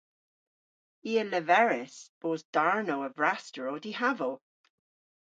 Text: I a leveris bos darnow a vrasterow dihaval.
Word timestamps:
I 1.05 1.09
a 1.09 1.23
leveris 1.31 1.95
bos 2.21 2.41
darnow 2.55 3.01
a 3.07 3.11
vrasterow 3.17 3.77
dihaval. 3.83 4.35